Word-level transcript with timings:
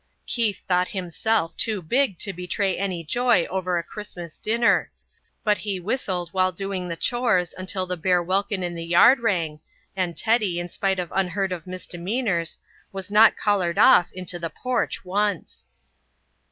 Keith 0.25 0.63
thought 0.67 0.87
himself 0.87 1.55
too 1.55 1.79
big 1.79 2.17
to 2.17 2.33
betray 2.33 2.75
any 2.75 3.03
joy 3.03 3.45
over 3.51 3.77
a 3.77 3.83
Christmas 3.83 4.39
dinner, 4.39 4.91
but 5.43 5.59
he 5.59 5.79
whistled 5.79 6.29
while 6.31 6.51
doing 6.51 6.87
the 6.87 6.95
chores 6.95 7.53
until 7.55 7.85
the 7.85 7.95
bare 7.95 8.23
welkin 8.23 8.63
in 8.63 8.73
the 8.73 8.83
yard 8.83 9.19
rang, 9.19 9.59
and 9.95 10.17
Teddy, 10.17 10.59
in 10.59 10.69
spite 10.69 10.97
of 10.97 11.11
unheard 11.13 11.51
of 11.51 11.67
misdemeanours, 11.67 12.57
was 12.91 13.11
not 13.11 13.37
collared 13.37 13.77
off 13.77 14.11
into 14.13 14.39
the 14.39 14.49
porch 14.49 15.05
once. 15.05 15.67